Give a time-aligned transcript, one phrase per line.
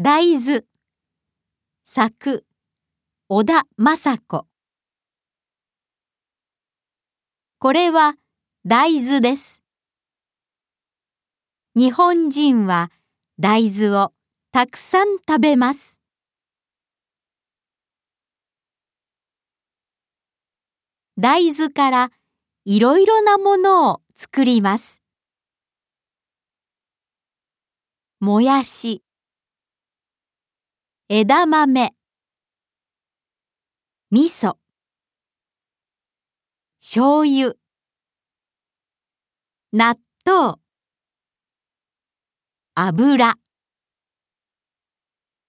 [0.00, 0.62] 大豆
[1.84, 2.44] 作
[3.28, 4.46] 小田雅子
[7.58, 8.14] これは
[8.64, 9.60] 大豆です。
[11.74, 12.92] 日本人は
[13.40, 14.12] 大豆を
[14.52, 16.00] たくさん食べます。
[21.16, 22.10] 大豆から
[22.64, 25.02] いろいろなものを作ります。
[28.20, 29.02] もやし、
[31.10, 31.94] 枝豆、
[34.10, 34.58] 味噌、
[36.80, 37.56] 醤油、
[39.72, 40.60] 納豆、
[42.74, 43.38] 油、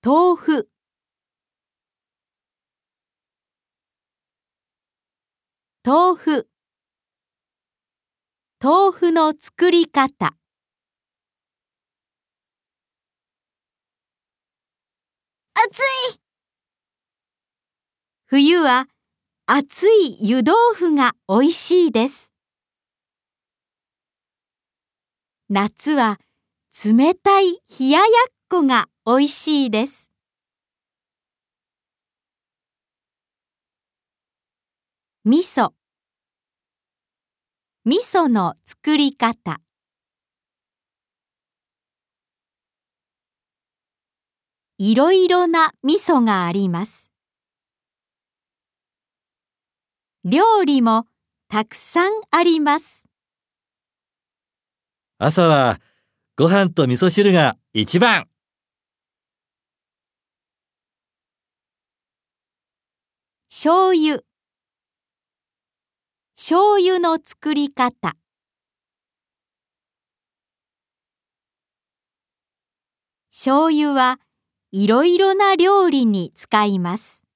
[0.01, 0.69] 豆腐、
[5.83, 6.49] 豆腐、
[8.61, 10.39] 豆腐の作り方。
[15.61, 16.19] 熱い
[18.31, 18.85] 冬は
[19.47, 22.31] 熱い湯豆腐がおいしいです。
[25.49, 26.19] 夏は
[26.85, 28.07] 冷たい冷ややっ
[28.47, 30.11] こがおいしいです。
[35.25, 35.71] 味噌
[37.83, 39.59] 味噌の作り方
[44.77, 47.08] いろいろな味噌があります。
[50.25, 51.05] 料理も
[51.47, 53.07] たくさんあります。
[55.17, 55.79] 朝は
[56.35, 58.27] ご飯と味噌汁が一番。
[63.49, 64.19] 醤油
[66.35, 68.17] 醤油の作り方
[73.29, 74.19] 醤油は
[74.71, 77.28] いろいろな料理に使います。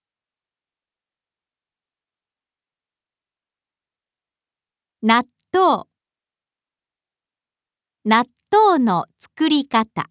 [5.06, 5.84] 納豆。
[8.06, 10.09] 納豆の作り方。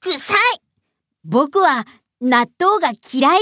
[0.00, 0.36] 臭い。
[1.22, 1.84] 僕は
[2.20, 3.38] 納豆が嫌い。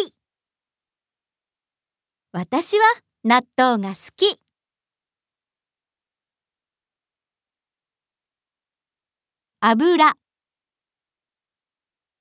[2.33, 2.85] 私は
[3.25, 4.39] 納豆が好き。
[9.61, 10.13] 油。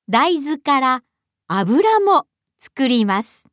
[0.07, 1.03] 大豆から
[1.49, 2.27] 油も
[2.57, 3.49] 作ります。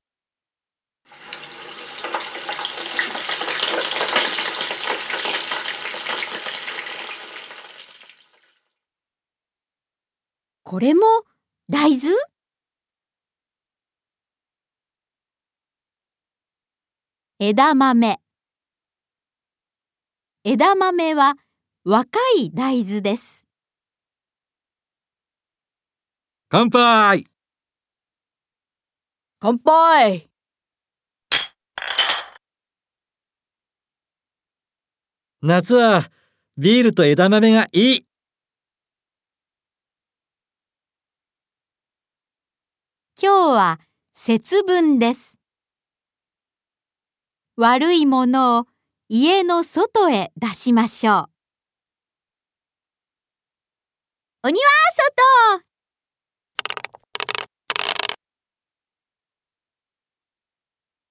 [10.65, 11.03] これも
[11.69, 12.15] 大豆？
[17.39, 18.21] 枝豆。
[20.45, 21.35] 枝豆は
[21.85, 23.47] 若い大豆です。
[26.49, 27.27] 乾杯！
[29.41, 30.32] 乾杯
[35.45, 36.09] 夏は
[36.57, 38.07] ビールと枝豆がいい
[43.21, 43.81] 今日は
[44.15, 45.41] 節分です。
[47.57, 48.67] 悪いものを
[49.09, 51.31] 家の外へ出しましょう。
[54.45, 54.61] お庭
[54.95, 55.65] 外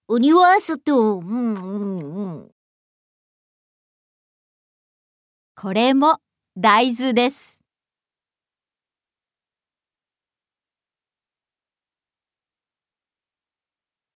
[0.07, 2.50] お庭外うんうんうん
[5.61, 6.17] これも
[6.57, 7.60] 大豆です。